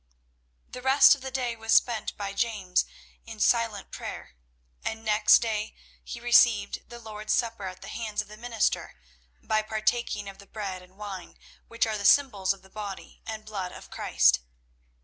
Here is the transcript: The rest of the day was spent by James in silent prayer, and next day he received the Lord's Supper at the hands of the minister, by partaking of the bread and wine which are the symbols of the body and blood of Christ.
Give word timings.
The 0.71 0.81
rest 0.81 1.13
of 1.13 1.21
the 1.21 1.29
day 1.29 1.55
was 1.55 1.73
spent 1.73 2.17
by 2.17 2.33
James 2.33 2.85
in 3.27 3.39
silent 3.39 3.91
prayer, 3.91 4.35
and 4.83 5.05
next 5.05 5.43
day 5.43 5.75
he 6.03 6.19
received 6.19 6.89
the 6.89 6.97
Lord's 6.97 7.33
Supper 7.33 7.65
at 7.67 7.83
the 7.83 7.87
hands 7.87 8.19
of 8.19 8.27
the 8.27 8.35
minister, 8.35 8.95
by 9.43 9.61
partaking 9.61 10.27
of 10.27 10.39
the 10.39 10.47
bread 10.47 10.81
and 10.81 10.97
wine 10.97 11.37
which 11.67 11.85
are 11.85 11.99
the 11.99 12.05
symbols 12.05 12.51
of 12.51 12.63
the 12.63 12.69
body 12.71 13.21
and 13.27 13.45
blood 13.45 13.71
of 13.71 13.91
Christ. 13.91 14.39